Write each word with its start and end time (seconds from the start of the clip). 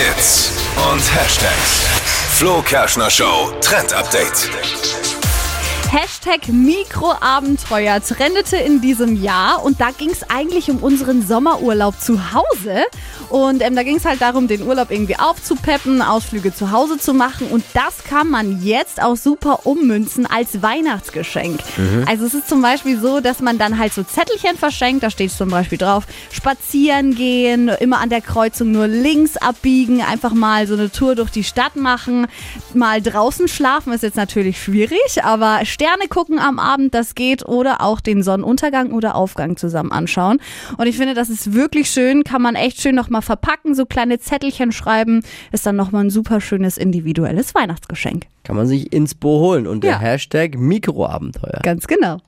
Hits 0.00 0.52
und 0.90 1.14
Hashtags. 1.14 1.84
Flo 2.38 2.62
Kerschner 2.62 3.10
Show 3.10 3.52
Trend 3.60 3.92
Update. 3.92 4.48
Hashtag 5.90 6.48
Mikroabenteuer 6.48 8.00
trendete 8.00 8.56
in 8.56 8.80
diesem 8.80 9.22
Jahr 9.22 9.62
und 9.62 9.78
da 9.78 9.90
ging 9.90 10.08
es 10.08 10.22
eigentlich 10.30 10.70
um 10.70 10.78
unseren 10.78 11.26
Sommerurlaub 11.26 12.00
zu 12.00 12.32
Hause. 12.32 12.84
Und 13.30 13.62
ähm, 13.62 13.74
da 13.76 13.82
ging 13.82 13.96
es 13.96 14.04
halt 14.04 14.20
darum, 14.20 14.48
den 14.48 14.62
Urlaub 14.62 14.90
irgendwie 14.90 15.18
aufzupeppen, 15.18 16.02
Ausflüge 16.02 16.54
zu 16.54 16.70
Hause 16.70 16.98
zu 16.98 17.14
machen. 17.14 17.46
Und 17.48 17.64
das 17.74 18.04
kann 18.04 18.28
man 18.28 18.62
jetzt 18.62 19.02
auch 19.02 19.16
super 19.16 19.66
ummünzen 19.66 20.26
als 20.26 20.62
Weihnachtsgeschenk. 20.62 21.60
Also 22.06 22.26
es 22.26 22.34
ist 22.34 22.48
zum 22.48 22.60
Beispiel 22.60 22.98
so, 23.00 23.20
dass 23.20 23.40
man 23.40 23.58
dann 23.58 23.78
halt 23.78 23.94
so 23.94 24.02
Zettelchen 24.02 24.56
verschenkt. 24.56 25.02
Da 25.02 25.10
steht 25.10 25.30
zum 25.30 25.48
Beispiel 25.48 25.78
drauf, 25.78 26.04
spazieren 26.30 27.14
gehen, 27.14 27.68
immer 27.68 28.00
an 28.00 28.10
der 28.10 28.20
Kreuzung 28.20 28.72
nur 28.72 28.88
links 28.88 29.36
abbiegen, 29.36 30.02
einfach 30.02 30.32
mal 30.32 30.66
so 30.66 30.74
eine 30.74 30.90
Tour 30.90 31.14
durch 31.14 31.30
die 31.30 31.44
Stadt 31.44 31.76
machen, 31.76 32.26
mal 32.74 33.00
draußen 33.00 33.48
schlafen 33.48 33.92
ist 33.92 34.02
jetzt 34.02 34.16
natürlich 34.16 34.62
schwierig, 34.62 35.22
aber 35.22 35.64
Sterne 35.64 36.08
gucken 36.08 36.38
am 36.38 36.58
Abend, 36.58 36.94
das 36.94 37.14
geht 37.14 37.46
oder 37.46 37.80
auch 37.80 38.00
den 38.00 38.22
Sonnenuntergang 38.22 38.92
oder 38.92 39.14
Aufgang 39.14 39.56
zusammen 39.56 39.92
anschauen. 39.92 40.40
Und 40.76 40.86
ich 40.86 40.96
finde, 40.96 41.14
das 41.14 41.30
ist 41.30 41.52
wirklich 41.52 41.90
schön, 41.90 42.24
kann 42.24 42.42
man 42.42 42.54
echt 42.54 42.80
schön 42.80 42.94
nochmal 43.20 43.36
verpacken, 43.36 43.74
so 43.74 43.86
kleine 43.86 44.18
Zettelchen 44.18 44.72
schreiben, 44.72 45.22
ist 45.52 45.66
dann 45.66 45.76
nochmal 45.76 46.04
ein 46.04 46.10
super 46.10 46.40
schönes 46.40 46.78
individuelles 46.78 47.54
Weihnachtsgeschenk. 47.54 48.26
Kann 48.44 48.56
man 48.56 48.66
sich 48.66 48.92
ins 48.92 49.14
Bo 49.14 49.40
holen 49.40 49.66
unter 49.66 49.88
Ja. 49.88 49.98
Hashtag 49.98 50.56
Mikroabenteuer. 50.56 51.60
Ganz 51.62 51.86
genau. 51.86 52.20